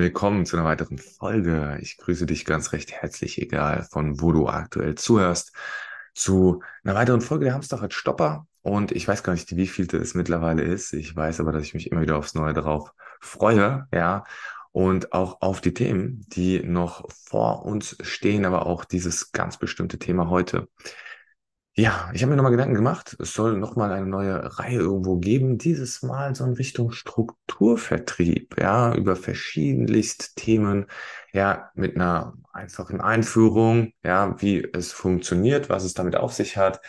[0.00, 1.76] willkommen zu einer weiteren Folge.
[1.82, 5.52] Ich grüße dich ganz recht herzlich, egal von wo du aktuell zuhörst,
[6.14, 8.46] zu einer weiteren Folge der Hamster hat Stopper.
[8.62, 10.94] Und ich weiß gar nicht, wie vielte es mittlerweile ist.
[10.94, 14.24] Ich weiß aber, dass ich mich immer wieder aufs Neue darauf freue, ja.
[14.72, 19.98] Und auch auf die Themen, die noch vor uns stehen, aber auch dieses ganz bestimmte
[19.98, 20.68] Thema heute.
[21.76, 23.16] Ja, ich habe mir nochmal Gedanken gemacht.
[23.20, 25.56] Es soll nochmal eine neue Reihe irgendwo geben.
[25.56, 30.86] Dieses Mal so in Richtung Strukturvertrieb, ja, über verschiedenlichst Themen,
[31.32, 36.80] ja, mit einer einfachen Einführung, ja, wie es funktioniert, was es damit auf sich hat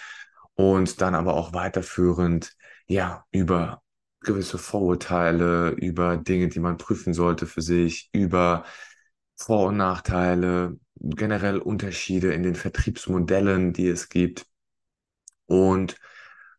[0.55, 2.55] und dann aber auch weiterführend,
[2.87, 3.81] ja, über
[4.21, 8.65] gewisse Vorurteile, über Dinge, die man prüfen sollte für sich, über
[9.37, 14.45] Vor- und Nachteile, generell Unterschiede in den Vertriebsmodellen, die es gibt
[15.51, 15.97] und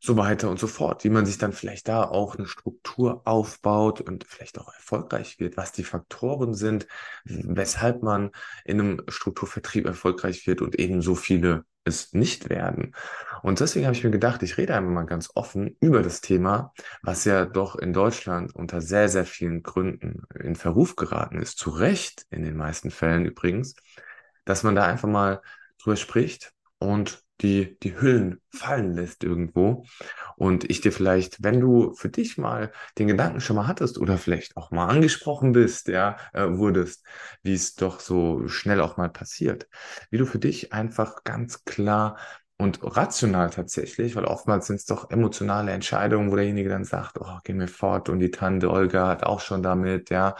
[0.00, 4.00] so weiter und so fort, wie man sich dann vielleicht da auch eine Struktur aufbaut
[4.00, 6.86] und vielleicht auch erfolgreich wird, was die Faktoren sind,
[7.24, 8.32] weshalb man
[8.64, 12.94] in einem Strukturvertrieb erfolgreich wird und eben so viele es nicht werden.
[13.42, 16.72] Und deswegen habe ich mir gedacht, ich rede einmal mal ganz offen über das Thema,
[17.02, 21.70] was ja doch in Deutschland unter sehr, sehr vielen Gründen in Verruf geraten ist, zu
[21.70, 23.74] Recht in den meisten Fällen übrigens,
[24.44, 25.40] dass man da einfach mal
[25.78, 29.84] drüber spricht und die, die Hüllen fallen lässt irgendwo.
[30.36, 34.18] Und ich dir vielleicht, wenn du für dich mal den Gedanken schon mal hattest oder
[34.18, 37.04] vielleicht auch mal angesprochen bist, ja, äh, wurdest,
[37.42, 39.68] wie es doch so schnell auch mal passiert,
[40.10, 42.16] wie du für dich einfach ganz klar
[42.58, 47.38] und rational tatsächlich, weil oftmals sind es doch emotionale Entscheidungen, wo derjenige dann sagt, oh,
[47.44, 50.36] geh mir fort und die Tante Olga hat auch schon damit, ja,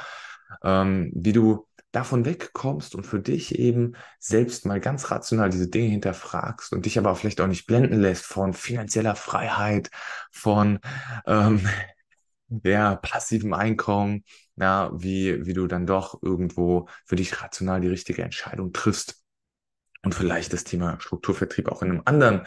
[0.63, 5.91] ähm, wie du davon wegkommst und für dich eben selbst mal ganz rational diese Dinge
[5.91, 9.91] hinterfragst und dich aber vielleicht auch nicht blenden lässt von finanzieller Freiheit,
[10.31, 10.81] von
[11.27, 11.69] ähm,
[12.65, 14.25] ja, passivem Einkommen,
[14.57, 19.23] ja, wie, wie du dann doch irgendwo für dich rational die richtige Entscheidung triffst
[20.03, 22.47] und vielleicht das Thema Strukturvertrieb auch in einem anderen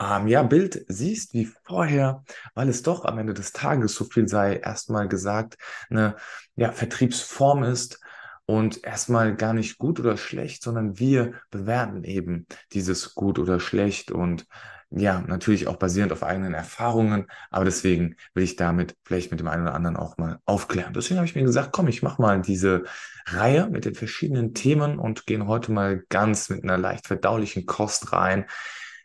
[0.00, 2.24] ähm, ja, Bild siehst wie vorher,
[2.54, 5.56] weil es doch am Ende des Tages, so viel sei erstmal gesagt,
[5.90, 6.16] eine
[6.56, 8.00] ja, Vertriebsform ist,
[8.48, 14.10] und erstmal gar nicht gut oder schlecht, sondern wir bewerten eben dieses gut oder schlecht
[14.10, 14.46] und
[14.88, 19.48] ja, natürlich auch basierend auf eigenen Erfahrungen, aber deswegen will ich damit vielleicht mit dem
[19.48, 20.94] einen oder anderen auch mal aufklären.
[20.94, 22.84] Deswegen habe ich mir gesagt, komm, ich mache mal diese
[23.26, 28.14] Reihe mit den verschiedenen Themen und gehen heute mal ganz mit einer leicht verdaulichen Kost
[28.14, 28.46] rein.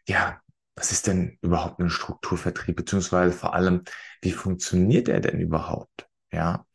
[0.08, 0.40] Ja,
[0.78, 3.84] was ist denn überhaupt ein Strukturvertrieb, beziehungsweise vor allem,
[4.22, 6.08] wie funktioniert er denn überhaupt?
[6.32, 6.66] Ja,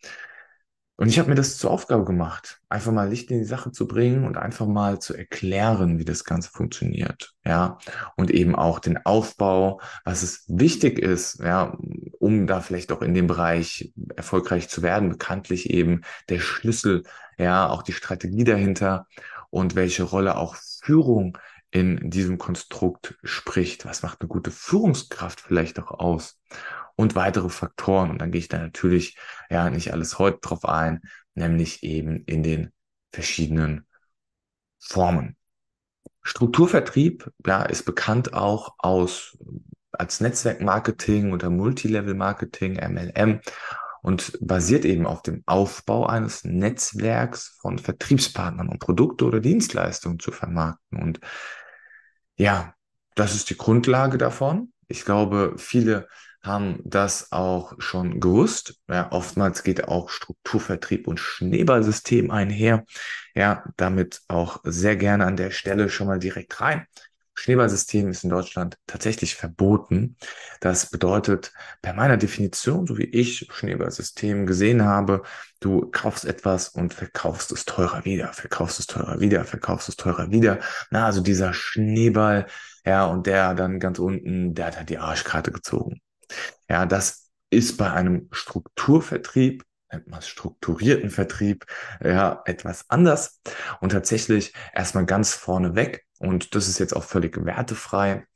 [0.99, 3.87] und ich habe mir das zur Aufgabe gemacht, einfach mal Licht in die Sache zu
[3.87, 7.79] bringen und einfach mal zu erklären, wie das Ganze funktioniert, ja,
[8.17, 11.79] und eben auch den Aufbau, was es wichtig ist, ja,
[12.19, 16.01] um da vielleicht auch in dem Bereich erfolgreich zu werden, bekanntlich eben
[16.31, 17.05] der Schlüssel,
[17.39, 19.07] ja, auch die Strategie dahinter
[19.51, 21.39] und welche Rolle auch Führung
[21.71, 23.85] in diesem Konstrukt spricht.
[23.85, 26.41] Was macht eine gute Führungskraft vielleicht auch aus?
[26.99, 28.11] Und weitere Faktoren.
[28.11, 29.17] Und dann gehe ich da natürlich
[29.49, 31.01] ja nicht alles heute drauf ein,
[31.35, 32.73] nämlich eben in den
[33.13, 33.87] verschiedenen
[34.81, 35.37] Formen.
[36.23, 39.39] Strukturvertrieb ja, ist bekannt auch aus
[39.93, 43.41] als Netzwerkmarketing oder Multilevel-Marketing, MLM
[44.03, 50.33] und basiert eben auf dem Aufbau eines Netzwerks von Vertriebspartnern, um Produkte oder Dienstleistungen zu
[50.33, 51.01] vermarkten.
[51.01, 51.21] Und
[52.37, 52.75] ja,
[53.15, 54.73] das ist die Grundlage davon.
[54.89, 56.09] Ich glaube, viele
[56.49, 58.81] haben das auch schon gewusst.
[58.89, 62.85] Ja, oftmals geht auch Strukturvertrieb und Schneeballsystem einher.
[63.35, 66.87] Ja, damit auch sehr gerne an der Stelle schon mal direkt rein.
[67.39, 70.17] Schneeballsystem ist in Deutschland tatsächlich verboten.
[70.61, 75.23] Das bedeutet, bei meiner Definition, so wie ich Schneeballsystem gesehen habe,
[75.61, 80.33] du kaufst etwas und verkaufst es teurer wieder, verkaufst es teurer wieder, verkaufst es teurer
[80.33, 80.59] wieder.
[80.91, 82.47] Na, also dieser Schneeball,
[82.85, 86.01] ja, und der dann ganz unten, der hat halt die Arschkarte gezogen.
[86.69, 91.65] Ja, das ist bei einem Strukturvertrieb, etwas strukturierten Vertrieb,
[92.03, 93.41] ja, etwas anders
[93.81, 96.05] und tatsächlich erstmal ganz vorne weg.
[96.19, 98.27] Und das ist jetzt auch völlig wertefrei.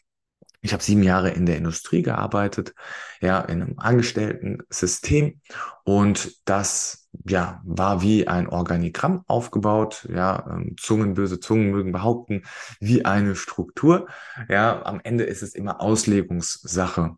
[0.65, 2.73] Ich habe sieben Jahre in der Industrie gearbeitet,
[3.21, 5.41] ja, in einem Angestellten-System
[5.83, 12.45] und das, ja, war wie ein Organigramm aufgebaut, ja, ähm, Zungen, böse Zungen mögen behaupten,
[12.79, 14.07] wie eine Struktur,
[14.49, 17.17] ja, am Ende ist es immer Auslegungssache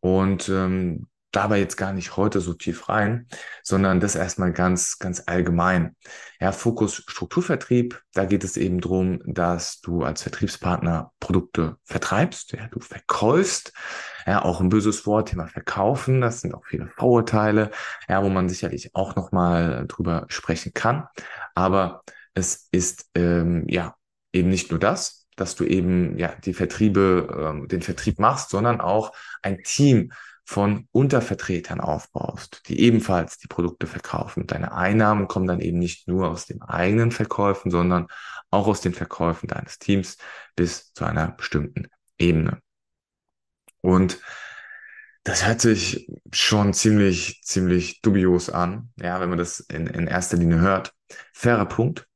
[0.00, 3.26] und ähm, dabei jetzt gar nicht heute so tief rein,
[3.62, 5.94] sondern das erstmal ganz, ganz allgemein.
[6.40, 12.68] Ja, Fokus Strukturvertrieb, da geht es eben darum, dass du als Vertriebspartner Produkte vertreibst, ja,
[12.68, 13.72] du verkaufst,
[14.26, 17.70] ja, auch ein böses Wort, Thema Verkaufen, das sind auch viele Vorurteile,
[18.08, 21.08] ja, wo man sicherlich auch nochmal drüber sprechen kann.
[21.54, 22.02] Aber
[22.34, 23.94] es ist, ähm, ja,
[24.32, 28.80] eben nicht nur das, dass du eben ja die Vertriebe, äh, den Vertrieb machst, sondern
[28.80, 29.12] auch
[29.42, 30.12] ein Team
[30.44, 34.46] von Untervertretern aufbaust, die ebenfalls die Produkte verkaufen.
[34.46, 38.06] Deine Einnahmen kommen dann eben nicht nur aus den eigenen Verkäufen, sondern
[38.50, 40.16] auch aus den Verkäufen deines Teams
[40.56, 41.88] bis zu einer bestimmten
[42.18, 42.62] Ebene.
[43.82, 44.20] Und
[45.22, 50.38] das hört sich schon ziemlich, ziemlich dubios an, ja, wenn man das in, in erster
[50.38, 50.94] Linie hört.
[51.34, 52.08] Fairer Punkt.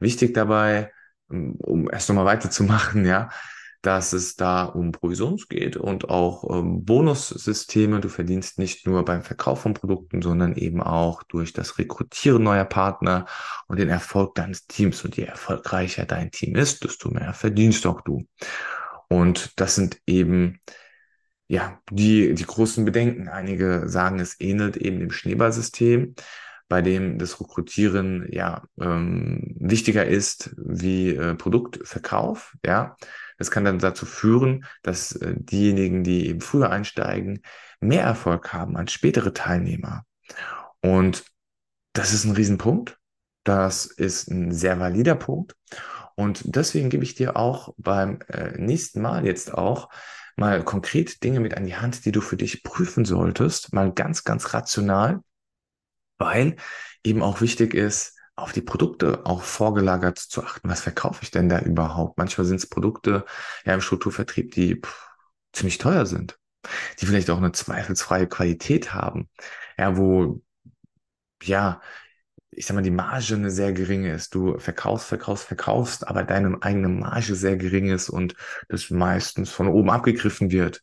[0.00, 0.92] Wichtig dabei,
[1.28, 3.28] um erst nochmal weiterzumachen, ja,
[3.82, 8.00] dass es da um Provisions geht und auch ähm, Bonussysteme.
[8.00, 12.64] Du verdienst nicht nur beim Verkauf von Produkten, sondern eben auch durch das Rekrutieren neuer
[12.64, 13.26] Partner
[13.68, 15.04] und den Erfolg deines Teams.
[15.04, 18.26] Und je erfolgreicher dein Team ist, desto mehr verdienst auch du.
[19.08, 20.60] Und das sind eben
[21.46, 23.28] ja die, die großen Bedenken.
[23.28, 26.16] Einige sagen, es ähnelt eben dem Schneeballsystem
[26.68, 32.56] bei dem das Rekrutieren ja ähm, wichtiger ist wie äh, Produktverkauf.
[32.64, 32.96] Ja,
[33.38, 37.42] das kann dann dazu führen, dass äh, diejenigen, die eben früher einsteigen,
[37.80, 40.04] mehr Erfolg haben als spätere Teilnehmer.
[40.80, 41.24] Und
[41.92, 42.98] das ist ein Riesenpunkt.
[43.44, 45.54] Das ist ein sehr valider Punkt.
[46.16, 49.88] Und deswegen gebe ich dir auch beim äh, nächsten Mal jetzt auch
[50.34, 54.24] mal konkret Dinge mit an die Hand, die du für dich prüfen solltest, mal ganz,
[54.24, 55.20] ganz rational
[56.18, 56.56] weil
[57.04, 60.68] eben auch wichtig ist, auf die Produkte auch vorgelagert zu achten.
[60.68, 62.18] Was verkaufe ich denn da überhaupt?
[62.18, 63.24] Manchmal sind es Produkte
[63.64, 65.08] ja im Strukturvertrieb, die pff,
[65.52, 66.38] ziemlich teuer sind,
[67.00, 69.30] die vielleicht auch eine zweifelsfreie Qualität haben,
[69.78, 70.42] ja, wo
[71.42, 71.80] ja
[72.56, 74.34] ich sag mal, die Marge eine sehr geringe ist.
[74.34, 78.34] Du verkaufst, verkaufst, verkaufst, aber deine eigene Marge sehr gering ist und
[78.68, 80.82] das meistens von oben abgegriffen wird.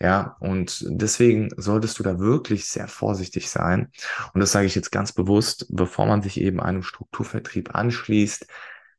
[0.00, 3.90] Ja, und deswegen solltest du da wirklich sehr vorsichtig sein.
[4.32, 8.46] Und das sage ich jetzt ganz bewusst, bevor man sich eben einem Strukturvertrieb anschließt,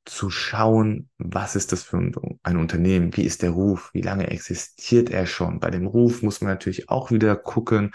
[0.05, 5.09] zu schauen, was ist das für ein Unternehmen, wie ist der Ruf, wie lange existiert
[5.09, 5.59] er schon.
[5.59, 7.91] Bei dem Ruf muss man natürlich auch wieder gucken,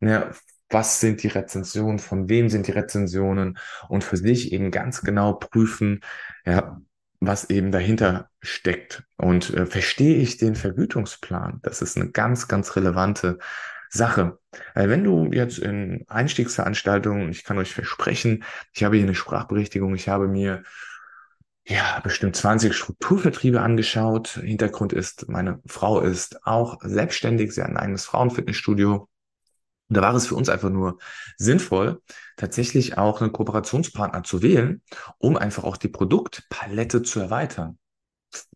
[0.00, 0.30] ja,
[0.70, 3.58] was sind die Rezensionen, von wem sind die Rezensionen
[3.88, 6.00] und für sich eben ganz genau prüfen,
[6.44, 6.80] ja,
[7.20, 9.04] was eben dahinter steckt.
[9.16, 11.60] Und äh, verstehe ich den Vergütungsplan?
[11.62, 13.38] Das ist eine ganz, ganz relevante
[13.90, 14.38] Sache.
[14.74, 19.94] Weil wenn du jetzt in Einstiegsveranstaltungen, ich kann euch versprechen, ich habe hier eine Sprachberichtigung,
[19.94, 20.62] ich habe mir
[21.66, 24.40] ja, bestimmt 20 Strukturvertriebe angeschaut.
[24.42, 27.52] Hintergrund ist, meine Frau ist auch selbstständig.
[27.52, 29.08] Sie hat ein eigenes Frauenfitnessstudio.
[29.88, 30.98] Und da war es für uns einfach nur
[31.36, 32.02] sinnvoll,
[32.36, 34.82] tatsächlich auch einen Kooperationspartner zu wählen,
[35.18, 37.78] um einfach auch die Produktpalette zu erweitern.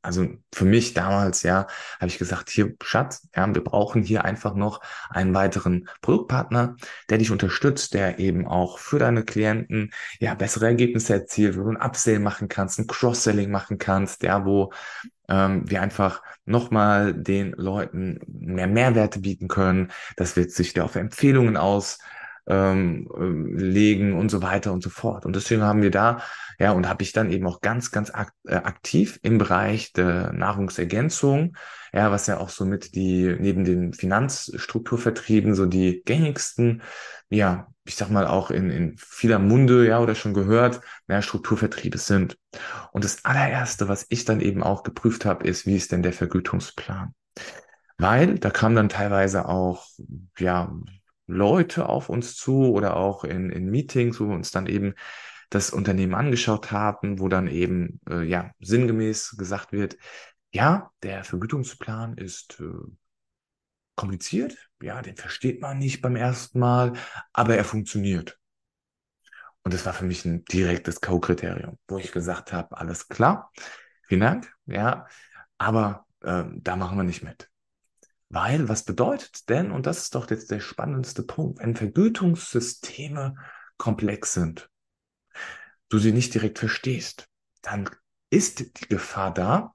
[0.03, 1.67] Also für mich damals, ja,
[1.99, 6.77] habe ich gesagt, hier, Schatz, ja, wir brauchen hier einfach noch einen weiteren Produktpartner,
[7.09, 11.71] der dich unterstützt, der eben auch für deine Klienten ja bessere Ergebnisse erzielt, wo du
[11.71, 14.73] ein Upsell machen kannst, ein Cross-Selling machen kannst, ja, wo
[15.33, 19.91] ähm, wir einfach nochmal den Leuten mehr Mehrwerte bieten können.
[20.17, 21.99] Das wird sich auf Empfehlungen aus
[22.47, 25.25] ähm, äh, legen und so weiter und so fort.
[25.27, 26.23] Und deswegen haben wir da,
[26.59, 30.33] ja, und habe ich dann eben auch ganz, ganz ak äh, aktiv im Bereich der
[30.33, 31.57] Nahrungsergänzung,
[31.93, 36.83] ja, was ja auch so mit die, neben den Finanzstrukturvertrieben so die gängigsten,
[37.31, 41.99] ja, ich sag mal auch in, in vieler Munde, ja, oder schon gehört, mehr Strukturvertriebe
[41.99, 42.39] sind.
[42.93, 46.13] Und das allererste, was ich dann eben auch geprüft habe, ist, wie ist denn der
[46.13, 47.15] Vergütungsplan?
[47.99, 49.87] Weil da kam dann teilweise auch,
[50.39, 50.73] ja,
[51.33, 54.95] Leute auf uns zu oder auch in, in Meetings, wo wir uns dann eben
[55.51, 59.97] das Unternehmen angeschaut haben, wo dann eben äh, ja sinngemäß gesagt wird,
[60.53, 62.71] ja, der Vergütungsplan ist äh,
[63.97, 66.95] kompliziert, ja, den versteht man nicht beim ersten Mal,
[67.33, 68.39] aber er funktioniert.
[69.63, 73.53] Und das war für mich ein direktes K.O.-Kriterium, wo ich gesagt habe, alles klar,
[74.09, 75.07] vielen Dank, ja,
[75.59, 77.52] aber äh, da machen wir nicht mit.
[78.33, 83.35] Weil, was bedeutet denn, und das ist doch jetzt der spannendste Punkt, wenn Vergütungssysteme
[83.77, 84.71] komplex sind,
[85.91, 87.29] du sie nicht direkt verstehst,
[87.61, 87.91] dann
[88.31, 89.75] ist die Gefahr da,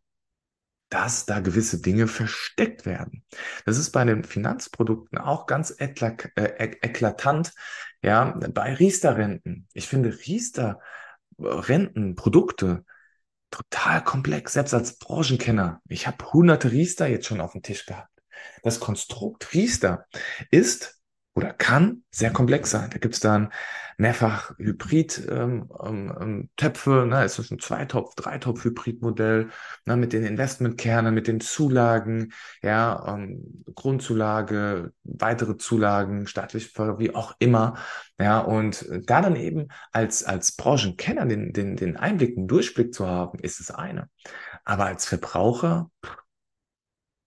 [0.89, 3.23] dass da gewisse Dinge versteckt werden.
[3.65, 7.53] Das ist bei den Finanzprodukten auch ganz ekla äh, eklatant.
[8.01, 9.67] Ja, bei Riester-Renten.
[9.73, 12.85] Ich finde Riester-Rentenprodukte
[13.51, 15.79] total komplex, selbst als Branchenkenner.
[15.87, 18.16] Ich habe hunderte Riester jetzt schon auf dem Tisch gehabt.
[18.63, 20.06] Das Konstrukt Riester
[20.51, 20.98] ist
[21.38, 22.89] oder kann sehr komplex sein.
[22.89, 23.51] Da gibt es dann
[23.98, 27.25] mehrfach Hybrid-Töpfe, ähm, ähm, ähm ne?
[27.25, 29.50] ist das ein Zweitopf-, Dreitopf-Hybrid-Modell
[29.86, 29.98] ne?
[29.98, 37.75] mit den Investmentkernen, mit den Zulagen, ja, ähm, Grundzulage, weitere Zulagen, Förderung, wie auch immer.
[38.20, 43.06] Ja, und da dann eben als, als Branchenkenner den, den, den Einblick, den Durchblick zu
[43.06, 44.10] haben, ist es eine.
[44.63, 45.91] Aber als Verbraucher,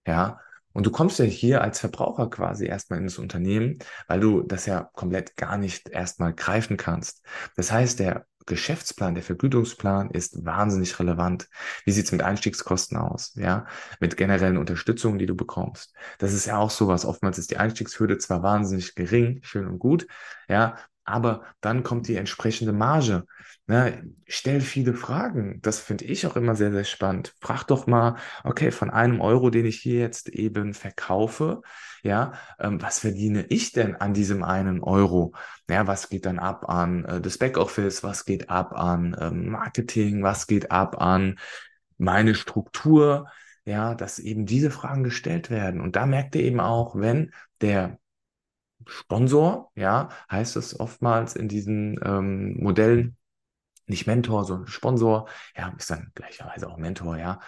[0.05, 0.41] ja,
[0.73, 4.67] und du kommst ja hier als Verbraucher quasi erstmal in das Unternehmen, weil du das
[4.67, 7.23] ja komplett gar nicht erstmal greifen kannst.
[7.57, 11.49] Das heißt, der Geschäftsplan, der Vergütungsplan ist wahnsinnig relevant.
[11.85, 13.33] Wie sieht's mit Einstiegskosten aus?
[13.37, 13.67] Ja,
[14.01, 15.95] mit generellen Unterstützungen, die du bekommst.
[16.19, 17.05] Das ist ja auch sowas.
[17.05, 20.07] Oftmals ist die Einstiegshürde zwar wahnsinnig gering, schön und gut,
[20.49, 23.25] ja, aber dann kommt die entsprechende Marge.
[23.67, 24.03] Ne?
[24.27, 25.61] Stell viele Fragen.
[25.63, 27.35] Das finde ich auch immer sehr, sehr spannend.
[27.41, 31.63] Frag doch mal, okay, von einem Euro, den ich hier jetzt eben verkaufe,
[32.03, 35.35] ja, ähm, was verdiene ich denn an diesem einen Euro?
[35.69, 38.03] Ja, was geht dann ab an äh, das Backoffice?
[38.03, 40.23] Was geht ab an ähm, Marketing?
[40.23, 41.39] Was geht ab an
[41.99, 43.29] meine Struktur?
[43.65, 45.81] Ja, dass eben diese Fragen gestellt werden.
[45.81, 48.00] Und da merkt ihr eben auch, wenn der
[48.87, 53.17] Sponsor, ja, heißt es oftmals in diesen ähm, Modellen,
[53.87, 57.41] nicht Mentor, sondern Sponsor, ja, ist dann gleicherweise auch Mentor, ja,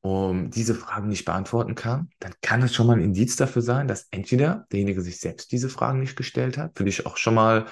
[0.00, 3.88] um diese Fragen nicht beantworten kann, dann kann es schon mal ein Indiz dafür sein,
[3.88, 7.64] dass entweder derjenige sich selbst diese Fragen nicht gestellt hat, für dich auch schon mal,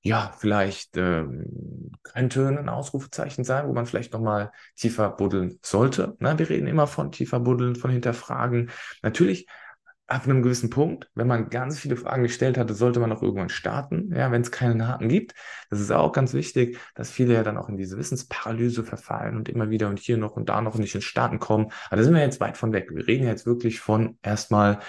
[0.00, 6.16] ja, vielleicht ähm, könnte ein Ausrufezeichen sein, wo man vielleicht nochmal tiefer buddeln sollte.
[6.18, 8.70] Na, wir reden immer von tiefer buddeln, von hinterfragen.
[9.02, 9.46] Natürlich
[10.10, 13.48] ab einem gewissen Punkt, wenn man ganz viele Fragen gestellt hatte, sollte man auch irgendwann
[13.48, 15.34] starten, ja, wenn es keinen Haken gibt.
[15.70, 19.48] Das ist auch ganz wichtig, dass viele ja dann auch in diese Wissensparalyse verfallen und
[19.48, 21.70] immer wieder und hier noch und da noch nicht ins Starten kommen.
[21.86, 22.88] Aber da sind wir jetzt weit von weg.
[22.90, 24.80] Wir reden jetzt wirklich von erstmal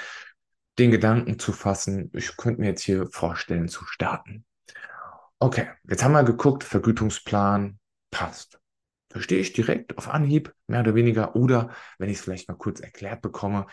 [0.80, 4.46] den Gedanken zu fassen, ich könnte mir jetzt hier vorstellen zu starten.
[5.40, 7.78] Okay, jetzt haben wir geguckt, Vergütungsplan
[8.10, 8.61] passt.
[9.12, 12.80] Verstehe ich direkt auf Anhieb, mehr oder weniger, oder wenn ich es vielleicht mal kurz
[12.80, 13.68] erklärt bekomme,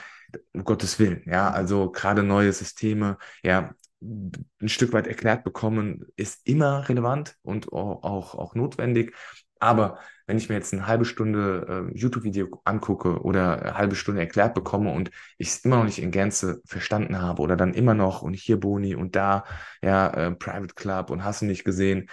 [0.52, 6.46] um Gottes Willen, ja, also gerade neue Systeme, ja, ein Stück weit erklärt bekommen, ist
[6.46, 9.14] immer relevant und auch, auch, notwendig.
[9.60, 14.20] Aber wenn ich mir jetzt eine halbe Stunde äh, YouTube-Video angucke oder eine halbe Stunde
[14.20, 17.94] erklärt bekomme und ich es immer noch nicht in Gänze verstanden habe oder dann immer
[17.94, 19.44] noch und hier Boni und da,
[19.82, 22.08] ja, äh, Private Club und hast du nicht gesehen,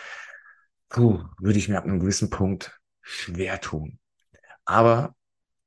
[0.89, 3.99] puh, würde ich mir ab einem gewissen Punkt schwer tun.
[4.65, 5.15] Aber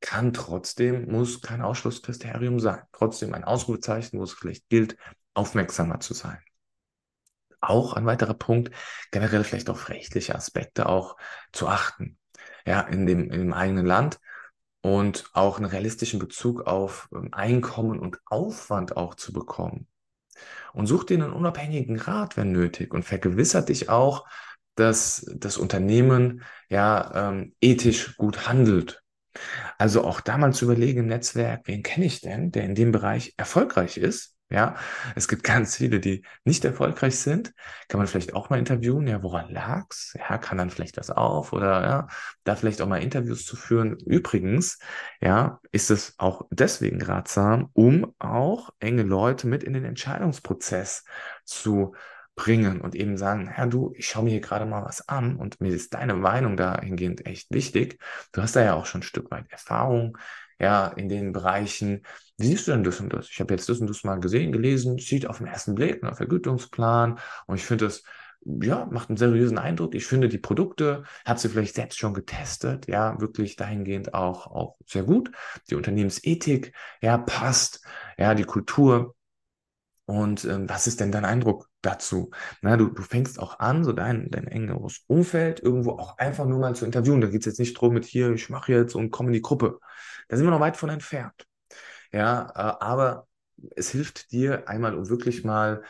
[0.00, 2.82] kann trotzdem, muss kein Ausschlusskriterium sein.
[2.92, 4.96] Trotzdem ein Ausrufezeichen, wo es vielleicht gilt,
[5.34, 6.38] aufmerksamer zu sein.
[7.60, 8.74] Auch ein weiterer Punkt,
[9.10, 11.16] generell vielleicht auf rechtliche Aspekte auch
[11.52, 12.18] zu achten.
[12.66, 14.20] Ja, in dem, in dem eigenen Land
[14.80, 19.88] und auch einen realistischen Bezug auf ähm, Einkommen und Aufwand auch zu bekommen.
[20.72, 24.26] Und such dir einen unabhängigen Rat, wenn nötig, und vergewissert dich auch,
[24.78, 29.02] dass das Unternehmen ja ähm, ethisch gut handelt.
[29.78, 32.92] Also auch da mal zu überlegen im Netzwerk, wen kenne ich denn, der in dem
[32.92, 34.34] Bereich erfolgreich ist?
[34.50, 34.76] Ja,
[35.14, 37.52] es gibt ganz viele, die nicht erfolgreich sind.
[37.88, 39.06] Kann man vielleicht auch mal interviewen.
[39.06, 40.14] Ja, woran lag's?
[40.18, 42.06] Ja, kann dann vielleicht das auf oder ja,
[42.44, 43.98] da vielleicht auch mal Interviews zu führen.
[44.06, 44.78] Übrigens,
[45.20, 51.04] ja, ist es auch deswegen ratsam, um auch enge Leute mit in den Entscheidungsprozess
[51.44, 51.94] zu
[52.38, 55.60] bringen und eben sagen, ja du, ich schaue mir hier gerade mal was an und
[55.60, 58.00] mir ist deine Meinung dahingehend echt wichtig.
[58.32, 60.16] Du hast da ja auch schon ein Stück weit Erfahrung,
[60.60, 62.02] ja, in den Bereichen.
[62.36, 63.28] Wie siehst du denn das und das?
[63.28, 66.14] Ich habe jetzt das und das mal gesehen, gelesen, sieht auf den ersten Blick einen
[66.14, 68.04] Vergütungsplan und ich finde das
[68.44, 69.94] ja, macht einen seriösen Eindruck.
[69.94, 74.76] Ich finde die Produkte, hat sie vielleicht selbst schon getestet, ja, wirklich dahingehend auch, auch
[74.86, 75.30] sehr gut.
[75.70, 77.84] Die Unternehmensethik, ja, passt,
[78.16, 79.16] ja, die Kultur.
[80.08, 82.30] Und ähm, was ist denn dein Eindruck dazu?
[82.62, 86.58] Na, du, du fängst auch an, so dein, dein engeres Umfeld irgendwo auch einfach nur
[86.58, 87.20] mal zu interviewen.
[87.20, 89.42] Da geht es jetzt nicht drum mit hier, ich mache jetzt und komme in die
[89.42, 89.80] Gruppe.
[90.28, 91.46] Da sind wir noch weit von entfernt.
[92.10, 93.26] Ja, äh, aber
[93.76, 95.82] es hilft dir einmal, um wirklich mal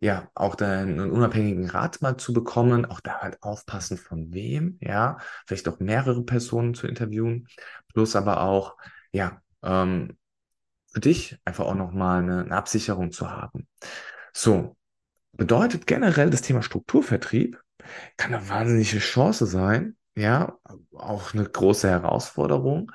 [0.00, 5.16] ja, auch deinen unabhängigen Rat mal zu bekommen, auch da halt aufpassen von wem, ja,
[5.46, 7.46] vielleicht auch mehrere Personen zu interviewen,
[7.94, 8.76] plus aber auch,
[9.12, 10.18] ja, ähm,
[10.92, 13.66] für dich einfach auch nochmal eine, eine Absicherung zu haben.
[14.32, 14.76] So,
[15.32, 17.60] bedeutet generell das Thema Strukturvertrieb
[18.16, 20.56] kann eine wahnsinnige Chance sein, ja,
[20.92, 22.92] auch eine große Herausforderung.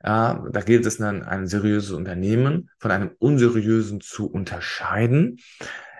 [0.00, 5.38] Äh, da gilt es dann, ein seriöses Unternehmen von einem unseriösen zu unterscheiden.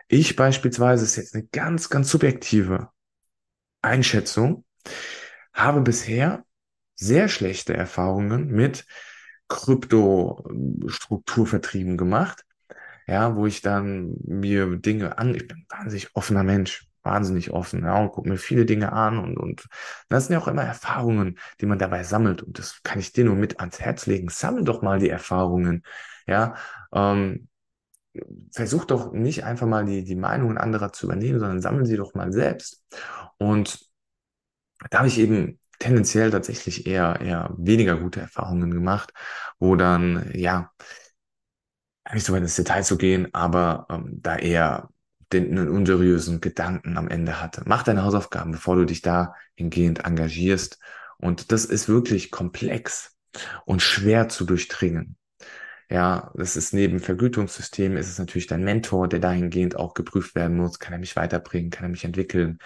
[0.09, 2.89] Ich beispielsweise, ist jetzt eine ganz, ganz subjektive
[3.83, 4.65] Einschätzung,
[5.53, 6.45] habe bisher
[6.95, 8.85] sehr schlechte Erfahrungen mit
[9.50, 12.45] Kryptostrukturvertrieben gemacht.
[13.07, 17.99] ja, wo ich dann mir Dinge an, ich bin wahnsinnig offener Mensch, wahnsinnig offen, ja,
[18.00, 19.66] und gucke mir viele Dinge an und, und
[20.09, 23.25] das sind ja auch immer Erfahrungen, die man dabei sammelt und das kann ich dir
[23.25, 24.28] nur mit ans Herz legen.
[24.28, 25.83] Sammel doch mal die Erfahrungen,
[26.26, 26.54] ja,
[26.92, 27.49] ähm,
[28.52, 32.14] versuch doch nicht einfach mal die, die Meinungen anderer zu übernehmen, sondern sammel sie doch
[32.14, 32.85] mal selbst.
[33.38, 33.80] Und
[34.90, 39.13] da habe ich eben tendenziell tatsächlich eher, eher weniger gute Erfahrungen gemacht,
[39.59, 40.71] wo dann, ja,
[42.13, 44.89] nicht so weit ins Detail zu gehen, aber ähm, da eher
[45.33, 47.63] den, unseriösen Gedanken am Ende hatte.
[47.67, 50.79] Mach deine Hausaufgaben, bevor du dich da hingehend engagierst.
[51.19, 53.17] Und das ist wirklich komplex
[53.65, 55.17] und schwer zu durchdringen.
[55.90, 60.56] Ja, das ist neben Vergütungssystem ist es natürlich dein Mentor, der dahingehend auch geprüft werden
[60.56, 60.78] muss.
[60.78, 61.70] Kann er mich weiterbringen?
[61.70, 62.59] Kann er mich entwickeln?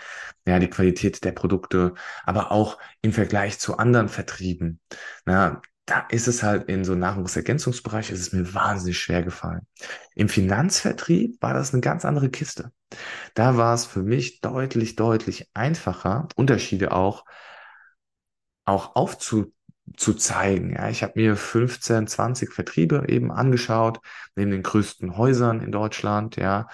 [0.47, 4.79] Ja, die Qualität der Produkte, aber auch im Vergleich zu anderen Vertrieben.
[5.25, 9.67] Na, da ist es halt in so Nahrungsergänzungsbereich ist es mir wahnsinnig schwer gefallen.
[10.15, 12.73] Im Finanzvertrieb war das eine ganz andere Kiste.
[13.35, 17.25] Da war es für mich deutlich, deutlich einfacher, Unterschiede auch,
[18.65, 19.53] auch aufzu,
[19.97, 20.73] zu zeigen.
[20.75, 24.01] Ja, ich habe mir 15, 20 Vertriebe eben angeschaut,
[24.35, 26.69] neben den größten Häusern in Deutschland, ja.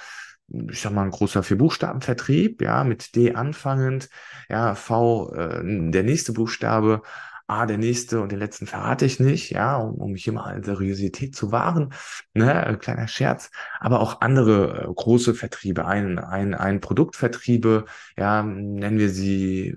[0.68, 4.08] Ich sag mal, ein großer Vier-Buchstaben-Vertrieb, ja, mit D anfangend,
[4.48, 7.02] ja, V, äh, der nächste Buchstabe,
[7.46, 11.34] A, der nächste und den letzten verrate ich nicht, ja, um, um hier mal Seriosität
[11.34, 11.92] zu wahren,
[12.32, 13.50] ne, kleiner Scherz,
[13.80, 17.86] aber auch andere äh, große Vertriebe, ein, ein, ein Produktvertriebe,
[18.16, 19.76] ja, nennen wir sie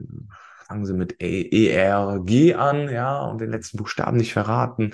[0.63, 4.93] fangen sie mit ERG an, ja, und den letzten Buchstaben nicht verraten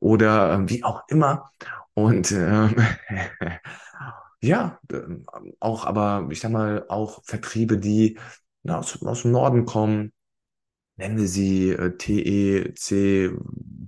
[0.00, 1.50] oder äh, wie auch immer.
[1.94, 2.74] Und ähm,
[4.42, 5.26] ja, ähm,
[5.60, 8.18] auch, aber ich sag mal, auch Vertriebe, die
[8.62, 10.12] na, aus, aus dem Norden kommen,
[10.96, 13.32] nennen wir sie äh, TEC,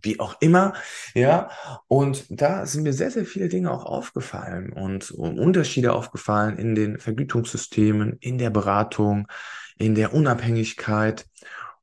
[0.02, 0.72] wie auch immer,
[1.14, 1.50] ja.
[1.86, 6.74] Und da sind mir sehr, sehr viele Dinge auch aufgefallen und, und Unterschiede aufgefallen in
[6.74, 9.28] den Vergütungssystemen, in der Beratung,
[9.82, 11.26] in der Unabhängigkeit.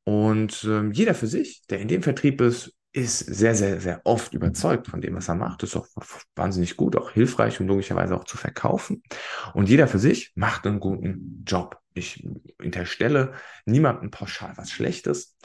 [0.06, 4.34] Und ähm, jeder für sich, der in dem Vertrieb ist, ist sehr, sehr, sehr oft
[4.34, 5.62] überzeugt von dem, was er macht.
[5.64, 5.86] Ist auch
[6.36, 9.04] wahnsinnig gut, auch hilfreich und logischerweise auch zu verkaufen.
[9.54, 11.78] Und jeder für sich macht einen guten Job.
[11.94, 12.26] Ich
[12.58, 13.34] unterstelle
[13.66, 15.38] niemandem pauschal was Schlechtes.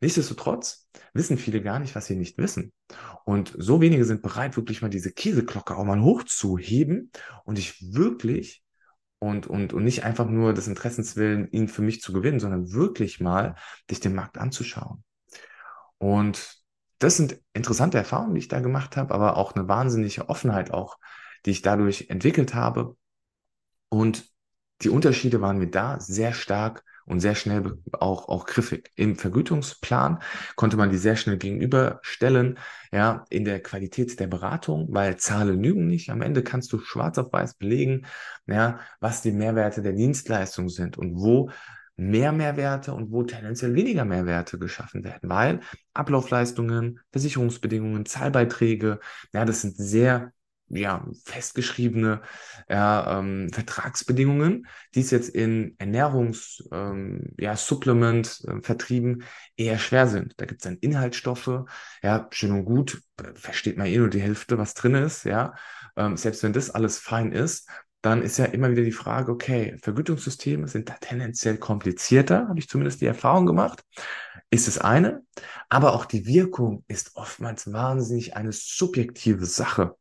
[0.00, 2.72] Nichtsdestotrotz wissen viele gar nicht, was sie nicht wissen.
[3.24, 7.10] Und so wenige sind bereit, wirklich mal diese Käseglocke auch mal hochzuheben
[7.44, 8.62] und ich wirklich
[9.18, 13.20] und, und, und nicht einfach nur des Interessenswillen, ihn für mich zu gewinnen, sondern wirklich
[13.20, 13.56] mal
[13.90, 15.04] dich den Markt anzuschauen.
[15.98, 16.56] Und
[16.98, 20.98] das sind interessante Erfahrungen, die ich da gemacht habe, aber auch eine wahnsinnige Offenheit auch,
[21.44, 22.96] die ich dadurch entwickelt habe.
[23.88, 24.28] Und
[24.82, 28.90] die Unterschiede waren mir da sehr stark und sehr schnell auch, auch griffig.
[28.96, 30.20] Im Vergütungsplan
[30.56, 32.58] konnte man die sehr schnell gegenüberstellen,
[32.92, 36.10] ja, in der Qualität der Beratung, weil Zahlen lügen nicht.
[36.10, 38.06] Am Ende kannst du schwarz auf weiß belegen,
[38.46, 41.50] ja, was die Mehrwerte der Dienstleistung sind und wo
[41.96, 45.60] mehr Mehrwerte und wo tendenziell weniger Mehrwerte geschaffen werden, weil
[45.94, 49.00] Ablaufleistungen, Versicherungsbedingungen, Zahlbeiträge,
[49.32, 50.32] ja, das sind sehr
[50.68, 52.22] ja, festgeschriebene
[52.68, 57.56] ja, ähm, Vertragsbedingungen, die es jetzt in Ernährungs, ähm, ja,
[58.46, 59.22] äh, vertrieben
[59.56, 60.34] eher schwer sind.
[60.38, 61.64] Da gibt es dann Inhaltsstoffe,
[62.02, 63.02] ja, schön und gut,
[63.34, 65.54] versteht man eh nur die Hälfte, was drin ist, ja.
[65.96, 67.68] Ähm, selbst wenn das alles fein ist,
[68.02, 72.68] dann ist ja immer wieder die Frage, okay, Vergütungssysteme sind da tendenziell komplizierter, habe ich
[72.68, 73.82] zumindest die Erfahrung gemacht,
[74.50, 75.22] ist das eine,
[75.68, 79.96] aber auch die Wirkung ist oftmals wahnsinnig eine subjektive Sache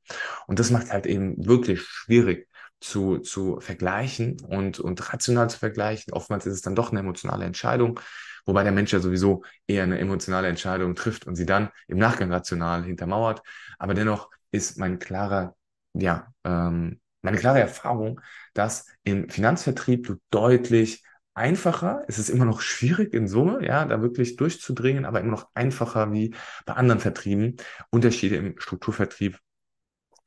[0.47, 2.47] und das macht halt eben wirklich schwierig
[2.79, 6.13] zu, zu vergleichen und, und rational zu vergleichen.
[6.13, 7.99] Oftmals ist es dann doch eine emotionale Entscheidung,
[8.45, 12.31] wobei der Mensch ja sowieso eher eine emotionale Entscheidung trifft und sie dann im Nachgang
[12.31, 13.41] rational hintermauert,
[13.79, 15.55] aber dennoch ist mein klarer
[15.95, 18.21] ja, ähm, meine klare Erfahrung,
[18.53, 21.03] dass im Finanzvertrieb du deutlich
[21.35, 25.49] einfacher, es ist immer noch schwierig in Summe, ja, da wirklich durchzudringen, aber immer noch
[25.53, 26.33] einfacher wie
[26.65, 27.57] bei anderen Vertrieben
[27.91, 29.39] Unterschiede im Strukturvertrieb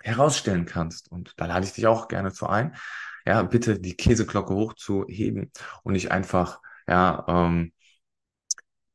[0.00, 1.10] herausstellen kannst.
[1.10, 2.76] Und da lade ich dich auch gerne zu ein,
[3.26, 5.50] ja, bitte die Käseglocke hochzuheben
[5.82, 7.72] und nicht einfach, ja, ähm,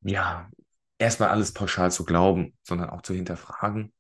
[0.01, 0.49] ja,
[0.97, 3.93] erstmal alles pauschal zu glauben, sondern auch zu hinterfragen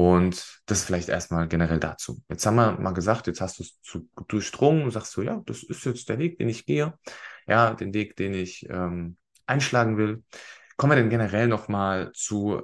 [0.00, 2.22] und das vielleicht erstmal generell dazu.
[2.30, 5.42] Jetzt haben wir mal gesagt, jetzt hast du es zu, durchdrungen und sagst du, ja,
[5.44, 6.94] das ist jetzt der Weg, den ich gehe,
[7.46, 10.24] ja, den Weg, den ich ähm, einschlagen will.
[10.78, 12.62] Kommen wir denn generell nochmal zu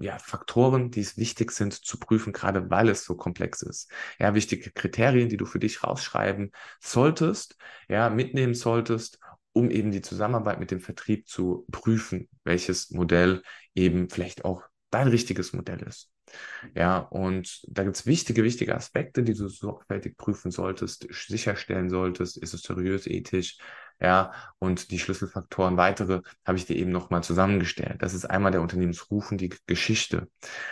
[0.00, 3.90] ja, Faktoren, die es wichtig sind zu prüfen, gerade weil es so komplex ist.
[4.18, 7.58] Ja, wichtige Kriterien, die du für dich rausschreiben solltest,
[7.90, 9.18] ja, mitnehmen solltest,
[9.52, 13.42] um eben die Zusammenarbeit mit dem Vertrieb zu prüfen, welches Modell
[13.74, 16.10] eben vielleicht auch dein richtiges Modell ist.
[16.74, 22.36] Ja, und da gibt es wichtige, wichtige Aspekte, die du sorgfältig prüfen solltest, sicherstellen solltest,
[22.38, 23.58] ist es seriös, ethisch,
[24.00, 28.02] ja, und die Schlüsselfaktoren weitere habe ich dir eben nochmal zusammengestellt.
[28.02, 30.28] Das ist einmal der Unternehmensruf und die Geschichte.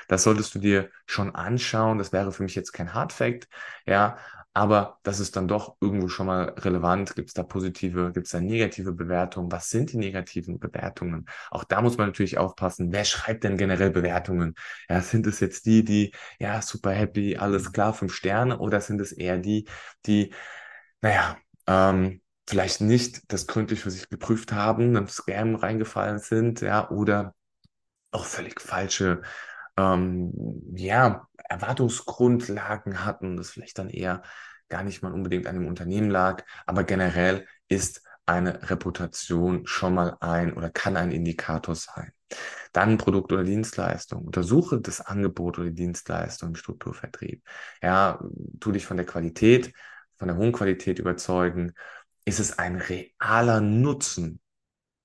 [0.09, 1.99] Das solltest du dir schon anschauen.
[1.99, 3.49] Das wäre für mich jetzt kein Hardfact,
[3.87, 4.17] ja,
[4.55, 7.15] aber das ist dann doch irgendwo schon mal relevant.
[7.15, 9.53] Gibt es da positive, gibt es da negative Bewertungen?
[9.53, 11.27] Was sind die negativen Bewertungen?
[11.51, 12.91] Auch da muss man natürlich aufpassen.
[12.91, 14.55] Wer schreibt denn generell Bewertungen?
[14.89, 19.01] Ja, sind es jetzt die, die, ja, super happy, alles klar, fünf Sterne, oder sind
[19.01, 19.69] es eher die,
[20.07, 20.33] die,
[21.03, 21.37] naja,
[21.67, 27.35] ähm, vielleicht nicht das gründlich für sich geprüft haben, einem Scam reingefallen sind, ja, oder
[28.11, 29.23] auch völlig falsche,
[29.77, 30.33] ähm,
[30.75, 34.23] ja, Erwartungsgrundlagen hatten, das vielleicht dann eher
[34.69, 40.17] gar nicht mal unbedingt an dem Unternehmen lag, aber generell ist eine Reputation schon mal
[40.21, 42.13] ein oder kann ein Indikator sein.
[42.73, 44.25] Dann Produkt oder Dienstleistung.
[44.27, 47.45] Untersuche das Angebot oder die Dienstleistung im Strukturvertrieb.
[47.81, 48.21] Ja,
[48.59, 49.73] tu dich von der Qualität,
[50.17, 51.75] von der hohen Qualität überzeugen
[52.27, 54.41] ist es ein realer Nutzen?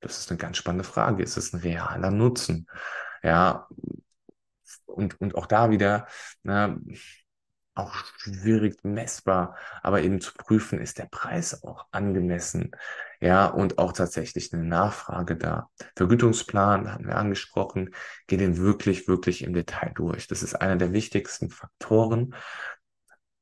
[0.01, 1.23] Das ist eine ganz spannende Frage.
[1.23, 2.67] Ist es ein realer Nutzen?
[3.23, 3.67] Ja,
[4.85, 6.07] und, und auch da wieder,
[6.43, 6.79] ne,
[7.73, 12.71] auch schwierig messbar, aber eben zu prüfen, ist der Preis auch angemessen?
[13.21, 15.69] Ja, und auch tatsächlich eine Nachfrage da.
[15.95, 17.95] Vergütungsplan hatten wir angesprochen,
[18.27, 20.27] geh den wirklich, wirklich im Detail durch.
[20.27, 22.35] Das ist einer der wichtigsten Faktoren,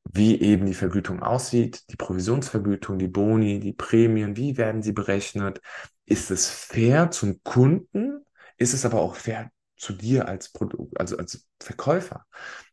[0.05, 5.61] wie eben die Vergütung aussieht, die Provisionsvergütung, die Boni, die Prämien, wie werden sie berechnet?
[6.05, 8.25] Ist es fair zum Kunden?
[8.57, 12.25] Ist es aber auch fair zu dir als Produkt, also als Verkäufer?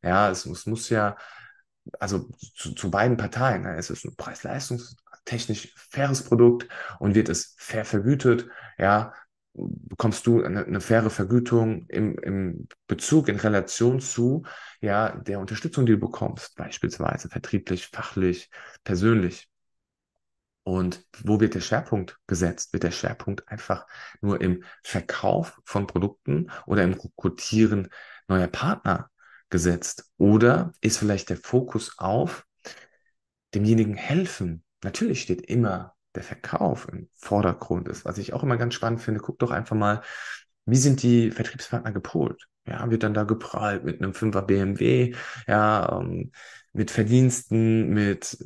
[0.03, 1.17] Ja, es, es muss ja,
[2.01, 3.77] also zu, zu beiden Parteien, ne?
[3.77, 8.49] es ein preis-leistungstechnisch faires Produkt und wird es fair vergütet?
[8.79, 9.13] Ja,
[9.57, 14.45] bekommst du eine, eine faire Vergütung im, im Bezug, in Relation zu
[14.81, 18.51] ja, der Unterstützung, die du bekommst, beispielsweise vertrieblich, fachlich,
[18.85, 19.49] persönlich.
[20.63, 22.73] Und wo wird der Schwerpunkt gesetzt?
[22.73, 23.87] Wird der Schwerpunkt einfach
[24.21, 27.89] nur im Verkauf von Produkten oder im Rekrutieren
[28.29, 29.11] neuer Partner
[29.49, 30.11] gesetzt?
[30.19, 32.45] Oder ist vielleicht der Fokus auf
[33.55, 34.65] demjenigen helfen?
[34.83, 38.05] Natürlich steht immer der Verkauf im Vordergrund ist.
[38.05, 40.03] Was ich auch immer ganz spannend finde, guck doch einfach mal,
[40.65, 42.49] wie sind die Vertriebspartner gepolt?
[42.67, 45.15] Ja, wird dann da geprallt mit einem 5er BMW,
[45.47, 46.33] ja, ähm,
[46.73, 48.37] mit Verdiensten, mit,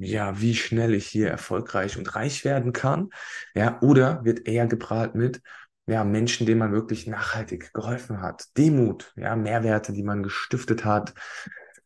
[0.00, 3.08] ja, wie schnell ich hier erfolgreich und reich werden kann,
[3.54, 5.40] ja, oder wird eher geprahlt mit,
[5.86, 11.14] ja, Menschen, denen man wirklich nachhaltig geholfen hat, Demut, ja, Mehrwerte, die man gestiftet hat,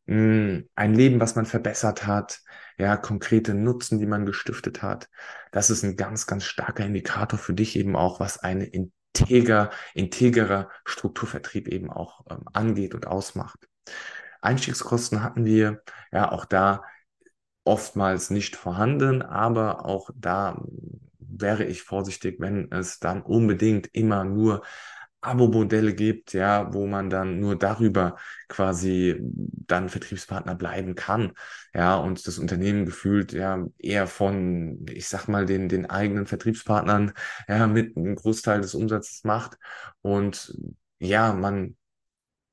[0.07, 2.41] hm, ein Leben, was man verbessert hat,
[2.79, 5.09] ja, konkrete Nutzen, die man gestiftet hat.
[5.53, 10.69] Das ist ein ganz, ganz starker Indikator für dich eben auch, was eine integer, integrer
[10.85, 13.69] Strukturvertrieb eben auch ähm, angeht und ausmacht.
[14.41, 16.83] Einstiegskosten hatten wir, ja, auch da
[17.65, 20.61] oftmals nicht vorhanden, aber auch da
[21.19, 24.63] wäre ich vorsichtig, wenn es dann unbedingt immer nur
[25.25, 28.17] Abo-Modelle gibt, ja, wo man dann nur darüber
[28.49, 31.33] quasi dann Vertriebspartner bleiben kann,
[31.75, 37.13] ja, und das Unternehmen gefühlt ja eher von, ich sag mal, den, den eigenen Vertriebspartnern
[37.49, 39.59] ja mit einem Großteil des Umsatzes macht
[40.03, 40.55] und
[41.01, 41.77] ja, man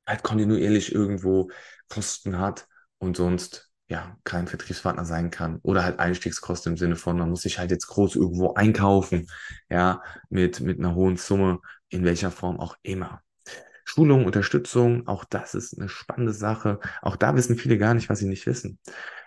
[0.07, 1.49] halt kontinuierlich irgendwo
[1.89, 2.67] Kosten hat
[2.99, 5.59] und sonst ja, kein Vertriebspartner sein kann.
[5.63, 9.27] Oder halt Einstiegskosten im Sinne von, man muss sich halt jetzt groß irgendwo einkaufen,
[9.69, 11.59] ja, mit, mit einer hohen Summe,
[11.91, 13.21] in welcher Form auch immer.
[13.83, 16.79] Schulung, Unterstützung, auch das ist eine spannende Sache.
[17.01, 18.79] Auch da wissen viele gar nicht, was sie nicht wissen.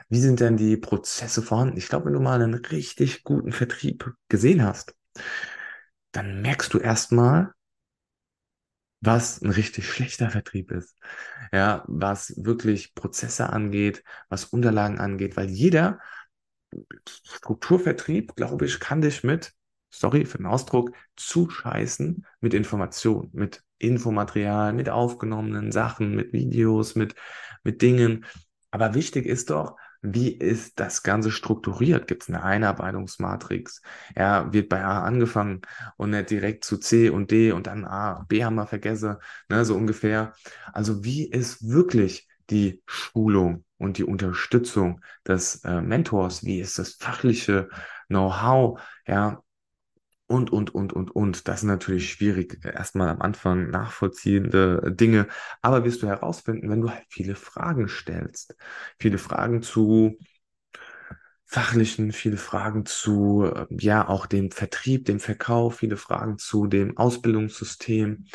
[0.09, 1.77] Wie sind denn die Prozesse vorhanden?
[1.77, 4.95] Ich glaube, wenn du mal einen richtig guten Vertrieb gesehen hast,
[6.13, 7.53] dann merkst du erstmal,
[9.01, 10.97] was ein richtig schlechter Vertrieb ist.
[11.53, 16.01] Ja, was wirklich Prozesse angeht, was Unterlagen angeht, weil jeder
[17.07, 19.53] Strukturvertrieb, glaube ich, kann dich mit,
[19.99, 27.15] sorry für den Ausdruck, zuscheißen mit Informationen, mit Infomaterial, mit aufgenommenen Sachen, mit Videos, mit,
[27.63, 28.25] mit Dingen.
[28.71, 32.07] Aber wichtig ist doch, wie ist das Ganze strukturiert?
[32.07, 33.81] Gibt es eine Einarbeitungsmatrix?
[34.17, 35.63] Ja, wird bei A angefangen
[35.97, 39.17] und nicht direkt zu C und D und dann A, B haben wir vergessen,
[39.49, 40.35] ne, so ungefähr.
[40.73, 46.45] Also wie ist wirklich die Schulung und die Unterstützung des äh, Mentors?
[46.45, 47.69] Wie ist das fachliche
[48.09, 48.81] Know-how?
[49.07, 49.43] Ja,
[50.35, 51.49] und, und, und, und, und.
[51.49, 55.29] Das ist natürlich schwierig, erstmal am Anfang nachvollziehende Dinge.
[55.63, 58.57] Aber wirst du herausfinden, wenn du halt viele Fragen stellst.
[58.99, 60.19] Viele Fragen zu
[61.47, 68.27] fachlichen, viele Fragen zu, ja, auch dem Vertrieb, dem Verkauf, viele Fragen zu dem Ausbildungssystem.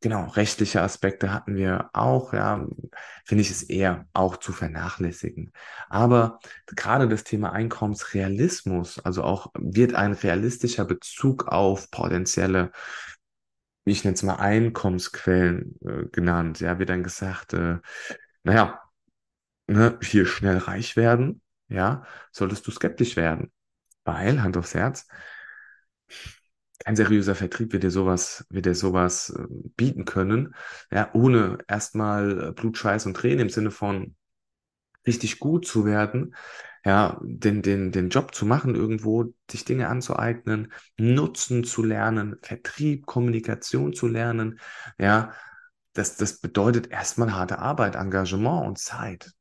[0.00, 2.66] Genau, rechtliche Aspekte hatten wir auch, ja,
[3.24, 5.50] finde ich es eher auch zu vernachlässigen.
[5.88, 12.70] Aber gerade das Thema Einkommensrealismus, also auch wird ein realistischer Bezug auf potenzielle,
[13.84, 17.78] ich nenne es mal Einkommensquellen äh, genannt, ja, wird dann gesagt, äh,
[18.44, 18.80] naja,
[19.68, 23.52] ne, hier schnell reich werden, ja, solltest du skeptisch werden,
[24.04, 25.08] weil, Hand aufs Herz,
[26.84, 30.54] kein seriöser Vertrieb wird dir sowas, wird dir sowas äh, bieten können,
[30.90, 34.14] ja, ohne erstmal äh, Blut, Schweiß und Tränen im Sinne von
[35.06, 36.34] richtig gut zu werden,
[36.84, 43.06] ja, den, den, den Job zu machen irgendwo, sich Dinge anzueignen, Nutzen zu lernen, Vertrieb,
[43.06, 44.60] Kommunikation zu lernen,
[44.98, 45.32] ja,
[45.94, 49.32] das, das bedeutet erstmal harte Arbeit, Engagement und Zeit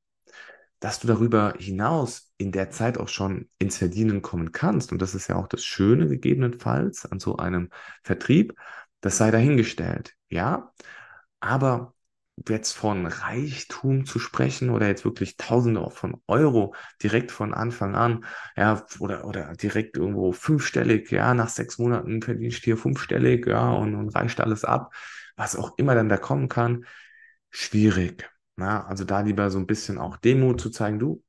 [0.83, 4.91] dass du darüber hinaus in der Zeit auch schon ins Verdienen kommen kannst.
[4.91, 7.69] Und das ist ja auch das Schöne gegebenenfalls an so einem
[8.03, 8.53] Vertrieb.
[8.99, 10.13] Das sei dahingestellt.
[10.27, 10.73] Ja,
[11.39, 11.93] aber
[12.49, 18.25] jetzt von Reichtum zu sprechen oder jetzt wirklich Tausende von Euro direkt von Anfang an,
[18.57, 23.71] ja, oder, oder direkt irgendwo fünfstellig, ja, nach sechs Monaten verdienst du hier fünfstellig, ja,
[23.71, 24.93] und, und reicht alles ab,
[25.37, 26.85] was auch immer dann da kommen kann,
[27.51, 28.29] schwierig.
[28.57, 31.23] Ja, also da lieber so ein bisschen auch Demut zu zeigen, du,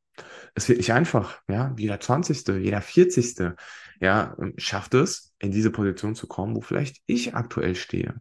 [0.54, 3.56] es wird nicht einfach, ja, jeder 20., jeder 40.,
[4.00, 8.16] ja, schafft es, in diese Position zu kommen, wo vielleicht ich aktuell stehe.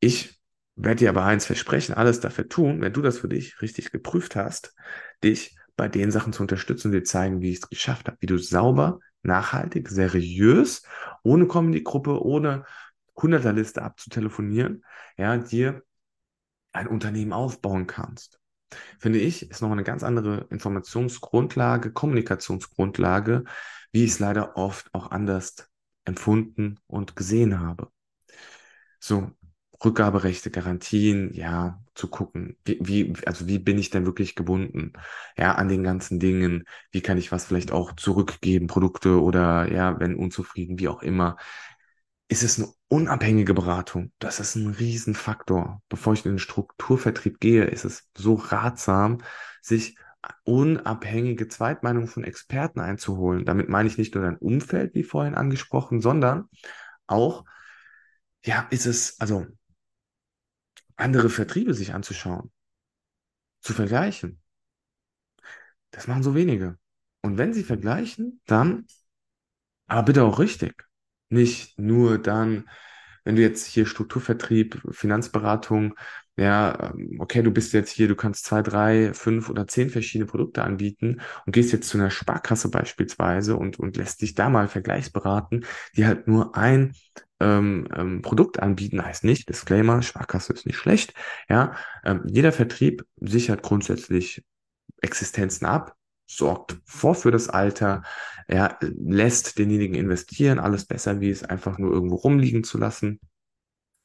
[0.00, 0.40] Ich
[0.76, 4.36] werde dir aber eins versprechen, alles dafür tun, wenn du das für dich richtig geprüft
[4.36, 4.74] hast,
[5.24, 8.38] dich bei den Sachen zu unterstützen dir zeigen, wie ich es geschafft habe, wie du
[8.38, 10.82] sauber, nachhaltig, seriös,
[11.22, 12.64] ohne Comedy-Gruppe, ohne
[13.16, 14.84] Hunderterliste abzutelefonieren,
[15.16, 15.82] ja, dir
[16.76, 18.40] ein Unternehmen aufbauen kannst.
[18.98, 23.44] Finde ich, ist noch eine ganz andere Informationsgrundlage, Kommunikationsgrundlage,
[23.92, 25.70] wie ich es leider oft auch anders
[26.04, 27.90] empfunden und gesehen habe.
[28.98, 29.30] So,
[29.84, 34.92] Rückgaberechte, Garantien, ja, zu gucken, wie, wie, also wie bin ich denn wirklich gebunden,
[35.36, 39.98] ja, an den ganzen Dingen, wie kann ich was vielleicht auch zurückgeben, Produkte oder ja,
[40.00, 41.36] wenn unzufrieden, wie auch immer
[42.28, 44.12] ist es eine unabhängige Beratung.
[44.18, 45.82] Das ist ein Riesenfaktor.
[45.88, 49.18] Bevor ich in den Strukturvertrieb gehe, ist es so ratsam,
[49.62, 49.96] sich
[50.44, 53.44] unabhängige Zweitmeinungen von Experten einzuholen.
[53.44, 56.48] Damit meine ich nicht nur dein Umfeld, wie vorhin angesprochen, sondern
[57.06, 57.44] auch,
[58.44, 59.46] ja, ist es, also
[60.96, 62.50] andere Vertriebe sich anzuschauen,
[63.60, 64.42] zu vergleichen.
[65.90, 66.78] Das machen so wenige.
[67.22, 68.86] Und wenn sie vergleichen, dann
[69.86, 70.85] aber bitte auch richtig.
[71.28, 72.68] Nicht nur dann,
[73.24, 75.94] wenn du jetzt hier Strukturvertrieb, Finanzberatung,
[76.36, 80.26] ja, ähm, okay, du bist jetzt hier, du kannst zwei, drei, fünf oder zehn verschiedene
[80.26, 84.68] Produkte anbieten und gehst jetzt zu einer Sparkasse beispielsweise und, und lässt dich da mal
[84.68, 85.64] vergleichsberaten,
[85.96, 86.92] die halt nur ein
[87.40, 91.14] ähm, ähm, Produkt anbieten, heißt nicht, Disclaimer, Sparkasse ist nicht schlecht,
[91.48, 94.44] ja, ähm, jeder Vertrieb sichert grundsätzlich
[95.00, 98.02] Existenzen ab, sorgt vor für das Alter,
[98.46, 103.20] er lässt denjenigen investieren, alles besser, wie es einfach nur irgendwo rumliegen zu lassen.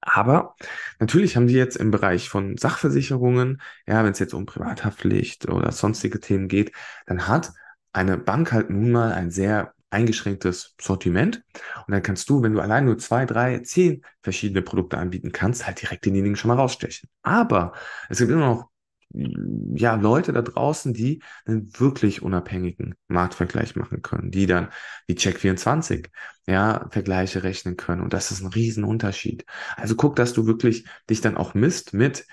[0.01, 0.55] Aber
[0.99, 5.71] natürlich haben die jetzt im Bereich von Sachversicherungen, ja, wenn es jetzt um Privathaftpflicht oder
[5.71, 6.71] sonstige Themen geht,
[7.05, 7.51] dann hat
[7.93, 11.43] eine Bank halt nun mal ein sehr eingeschränktes Sortiment.
[11.85, 15.67] Und dann kannst du, wenn du allein nur zwei, drei, zehn verschiedene Produkte anbieten kannst,
[15.67, 17.09] halt direkt denjenigen schon mal rausstechen.
[17.21, 17.73] Aber
[18.09, 18.70] es gibt immer noch
[19.13, 24.69] ja, Leute da draußen, die einen wirklich unabhängigen Marktvergleich machen können, die dann
[25.07, 26.07] wie Check24,
[26.47, 28.01] ja, Vergleiche rechnen können.
[28.01, 29.45] Und das ist ein Riesenunterschied.
[29.75, 32.25] Also guck, dass du wirklich dich dann auch misst mit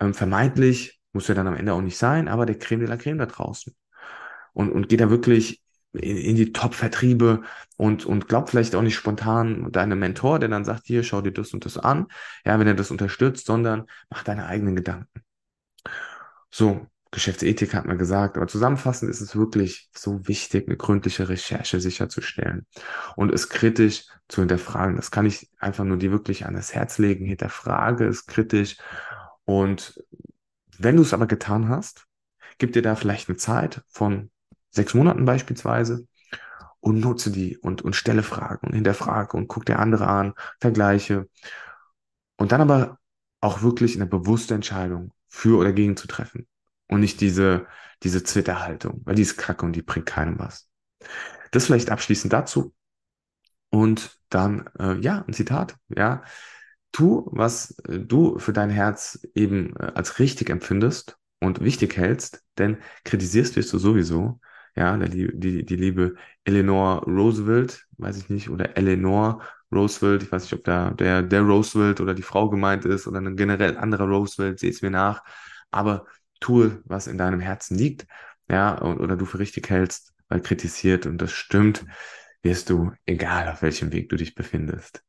[0.00, 2.96] ähm, vermeintlich, muss ja dann am Ende auch nicht sein, aber der Creme de la
[2.96, 3.74] Creme da draußen.
[4.52, 5.62] Und, und geh da wirklich
[5.92, 7.42] in, in die Top-Vertriebe
[7.76, 11.32] und, und glaub vielleicht auch nicht spontan deinem Mentor, der dann sagt, hier, schau dir
[11.32, 12.06] das und das an,
[12.44, 15.22] ja, wenn er das unterstützt, sondern mach deine eigenen Gedanken.
[16.50, 21.80] So, Geschäftsethik hat man gesagt, aber zusammenfassend ist es wirklich so wichtig, eine gründliche Recherche
[21.80, 22.66] sicherzustellen
[23.16, 24.94] und es kritisch zu hinterfragen.
[24.96, 27.26] Das kann ich einfach nur dir wirklich an das Herz legen.
[27.26, 28.76] Hinterfrage es kritisch
[29.44, 30.00] und
[30.78, 32.06] wenn du es aber getan hast,
[32.58, 34.30] gib dir da vielleicht eine Zeit von
[34.70, 36.06] sechs Monaten beispielsweise
[36.78, 41.28] und nutze die und, und stelle Fragen und hinterfrage und guck dir andere an, vergleiche
[42.36, 42.98] und dann aber
[43.40, 46.46] auch wirklich eine bewusste Entscheidung für oder gegen zu treffen.
[46.88, 47.66] Und nicht diese,
[48.02, 50.68] diese Zwitterhaltung, weil die ist kacke und die bringt keinem was.
[51.52, 52.74] Das vielleicht abschließend dazu.
[53.70, 56.22] Und dann, äh, ja, ein Zitat, ja.
[56.92, 62.42] Tu, was äh, du für dein Herz eben äh, als richtig empfindest und wichtig hältst,
[62.58, 64.40] denn kritisierst wirst du sowieso.
[64.76, 66.14] ja, die, die, die liebe
[66.44, 71.42] Eleanor Roosevelt, weiß ich nicht, oder Eleanor Roosevelt, ich weiß nicht, ob da der, der
[71.42, 75.22] Roosevelt oder die Frau gemeint ist oder ein generell anderer Roosevelt, seht es mir nach,
[75.70, 76.06] aber
[76.40, 78.06] tue, was in deinem Herzen liegt,
[78.48, 81.84] ja, oder du für richtig hältst, weil kritisiert und das stimmt,
[82.42, 85.04] wirst du, egal auf welchem Weg du dich befindest.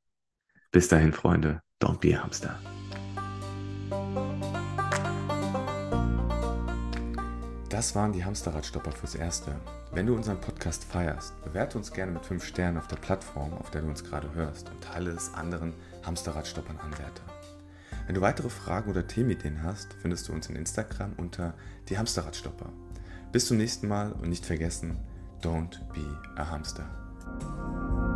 [0.71, 2.59] Bis dahin, Freunde, don't be a hamster.
[7.71, 9.55] Das waren die Hamsterradstopper fürs Erste.
[9.93, 13.71] Wenn du unseren Podcast feierst, bewerte uns gerne mit 5 Sternen auf der Plattform, auf
[13.71, 17.23] der du uns gerade hörst und teile es anderen Hamsterradstoppern Anwärter.
[18.07, 21.53] Wenn du weitere Fragen oder Themenideen hast, findest du uns in Instagram unter
[21.87, 22.73] die Hamsterradstopper.
[23.31, 24.97] Bis zum nächsten Mal und nicht vergessen,
[25.41, 28.10] don't be a hamster.